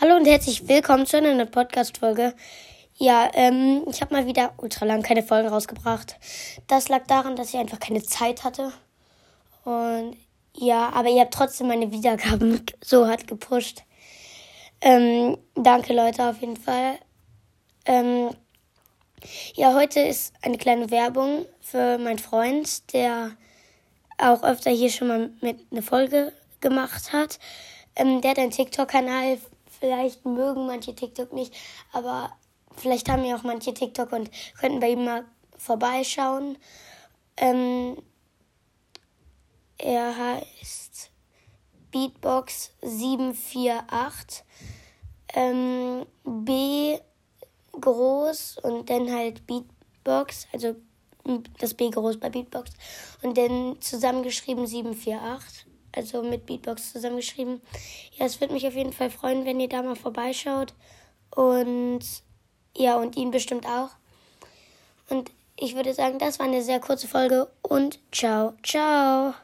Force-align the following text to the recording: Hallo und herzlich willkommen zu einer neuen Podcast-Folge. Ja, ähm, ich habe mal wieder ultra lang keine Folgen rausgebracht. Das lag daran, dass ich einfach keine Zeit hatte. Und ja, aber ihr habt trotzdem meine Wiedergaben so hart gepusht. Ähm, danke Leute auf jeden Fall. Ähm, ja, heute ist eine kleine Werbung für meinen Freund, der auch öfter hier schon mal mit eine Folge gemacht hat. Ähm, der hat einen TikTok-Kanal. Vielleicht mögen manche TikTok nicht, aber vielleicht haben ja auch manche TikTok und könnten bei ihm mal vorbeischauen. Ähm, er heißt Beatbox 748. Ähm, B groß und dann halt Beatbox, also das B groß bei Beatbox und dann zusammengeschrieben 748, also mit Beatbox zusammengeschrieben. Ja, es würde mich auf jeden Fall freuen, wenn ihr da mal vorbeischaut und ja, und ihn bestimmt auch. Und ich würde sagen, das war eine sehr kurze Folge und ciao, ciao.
Hallo 0.00 0.16
und 0.16 0.24
herzlich 0.24 0.66
willkommen 0.66 1.04
zu 1.04 1.18
einer 1.18 1.34
neuen 1.34 1.50
Podcast-Folge. 1.50 2.34
Ja, 2.96 3.30
ähm, 3.34 3.84
ich 3.86 4.00
habe 4.00 4.14
mal 4.14 4.24
wieder 4.24 4.54
ultra 4.56 4.86
lang 4.86 5.02
keine 5.02 5.22
Folgen 5.22 5.48
rausgebracht. 5.48 6.16
Das 6.68 6.88
lag 6.88 7.06
daran, 7.06 7.36
dass 7.36 7.50
ich 7.50 7.58
einfach 7.58 7.78
keine 7.78 8.02
Zeit 8.02 8.42
hatte. 8.42 8.72
Und 9.64 10.16
ja, 10.56 10.88
aber 10.94 11.10
ihr 11.10 11.20
habt 11.20 11.34
trotzdem 11.34 11.68
meine 11.68 11.92
Wiedergaben 11.92 12.64
so 12.82 13.06
hart 13.06 13.28
gepusht. 13.28 13.82
Ähm, 14.80 15.36
danke 15.54 15.92
Leute 15.92 16.30
auf 16.30 16.40
jeden 16.40 16.56
Fall. 16.56 16.98
Ähm, 17.84 18.30
ja, 19.52 19.74
heute 19.74 20.00
ist 20.00 20.32
eine 20.40 20.56
kleine 20.56 20.90
Werbung 20.90 21.44
für 21.60 21.98
meinen 21.98 22.18
Freund, 22.18 22.90
der 22.94 23.32
auch 24.16 24.44
öfter 24.44 24.70
hier 24.70 24.88
schon 24.88 25.08
mal 25.08 25.30
mit 25.42 25.58
eine 25.70 25.82
Folge 25.82 26.32
gemacht 26.62 27.12
hat. 27.12 27.38
Ähm, 27.96 28.22
der 28.22 28.30
hat 28.30 28.38
einen 28.38 28.50
TikTok-Kanal. 28.50 29.36
Vielleicht 29.80 30.24
mögen 30.26 30.66
manche 30.66 30.94
TikTok 30.94 31.32
nicht, 31.32 31.54
aber 31.92 32.30
vielleicht 32.76 33.08
haben 33.08 33.24
ja 33.24 33.36
auch 33.36 33.42
manche 33.42 33.74
TikTok 33.74 34.12
und 34.12 34.30
könnten 34.58 34.80
bei 34.80 34.90
ihm 34.90 35.04
mal 35.04 35.24
vorbeischauen. 35.56 36.58
Ähm, 37.36 37.96
er 39.78 40.16
heißt 40.16 41.10
Beatbox 41.90 42.72
748. 42.82 44.44
Ähm, 45.32 46.06
B 46.24 46.98
groß 47.80 48.58
und 48.62 48.90
dann 48.90 49.10
halt 49.10 49.46
Beatbox, 49.46 50.46
also 50.52 50.76
das 51.58 51.74
B 51.74 51.90
groß 51.90 52.18
bei 52.18 52.30
Beatbox 52.30 52.70
und 53.22 53.36
dann 53.38 53.80
zusammengeschrieben 53.80 54.66
748, 54.66 55.66
also 55.92 56.22
mit 56.22 56.46
Beatbox 56.46 56.92
zusammengeschrieben. 56.92 57.60
Ja, 58.16 58.26
es 58.26 58.40
würde 58.40 58.54
mich 58.54 58.66
auf 58.66 58.74
jeden 58.74 58.92
Fall 58.92 59.10
freuen, 59.10 59.44
wenn 59.44 59.60
ihr 59.60 59.68
da 59.68 59.82
mal 59.82 59.96
vorbeischaut 59.96 60.74
und 61.34 62.00
ja, 62.76 62.96
und 62.96 63.16
ihn 63.16 63.30
bestimmt 63.30 63.66
auch. 63.66 63.90
Und 65.08 65.30
ich 65.56 65.74
würde 65.74 65.92
sagen, 65.92 66.18
das 66.18 66.38
war 66.38 66.46
eine 66.46 66.62
sehr 66.62 66.80
kurze 66.80 67.08
Folge 67.08 67.50
und 67.62 67.98
ciao, 68.12 68.54
ciao. 68.62 69.34